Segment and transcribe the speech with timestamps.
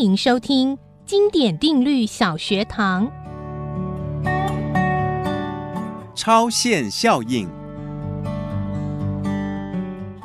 [0.00, 3.06] 欢迎收听经典定律小学堂。
[6.14, 7.46] 超限效应。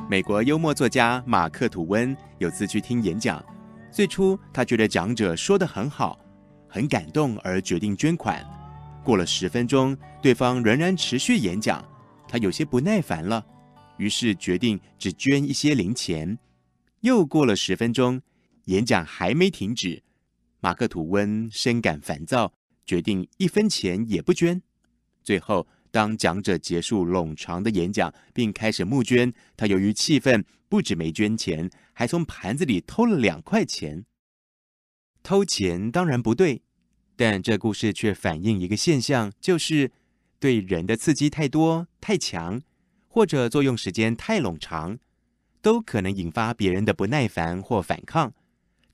[0.09, 3.43] 美国幽默作家马克·吐温有次去听演讲，
[3.91, 6.17] 最初他觉得讲者说得很好，
[6.69, 8.41] 很感动，而决定捐款。
[9.03, 11.83] 过了十分钟，对方仍然持续演讲，
[12.29, 13.45] 他有些不耐烦了，
[13.97, 16.39] 于是决定只捐一些零钱。
[17.01, 18.21] 又过了十分钟，
[18.65, 20.03] 演讲还没停止，
[20.59, 22.53] 马克·吐温深感烦躁，
[22.85, 24.61] 决定一分钱也不捐。
[25.23, 34.05] 最后，当讲者结束冗长的演讲，并开始募捐，他由于气愤，不止没捐钱，还从盘子里偷了两块钱。
[35.23, 36.61] 偷钱当然不对，
[37.15, 39.91] 但这故事却反映一个现象，就是
[40.39, 42.61] 对人的刺激太多、太强，
[43.07, 44.99] 或者作用时间太冗长，
[45.61, 48.33] 都可能引发别人的不耐烦或反抗，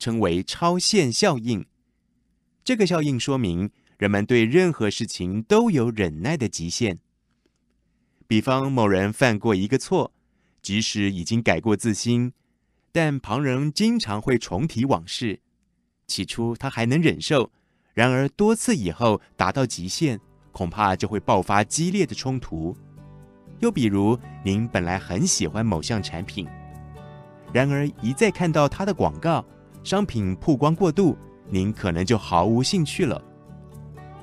[0.02, 1.64] 称为超限效应。
[2.64, 6.98] 这个效应说明，人们对任何事情都有忍耐的极限。
[8.26, 10.12] 比方，某人犯过一个错，
[10.60, 12.32] 即使已经改过自新，
[12.90, 15.38] 但旁人经常会重提往事。
[16.08, 17.52] 起初他还能忍受，
[17.94, 20.18] 然而多次以后达到极限，
[20.50, 22.76] 恐怕就会爆发激烈的冲突。
[23.60, 26.48] 又比如，您本来很喜欢某项产品，
[27.52, 29.44] 然而一再看到它的广告，
[29.84, 31.16] 商品曝光过度，
[31.48, 33.22] 您可能就毫无兴趣了。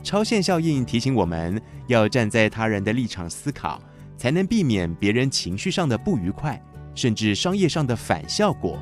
[0.01, 3.81] 超限效应提醒我们要站在他人的立场思考，
[4.17, 6.61] 才能避免别人情绪上的不愉快，
[6.95, 8.79] 甚至商业上的反效果。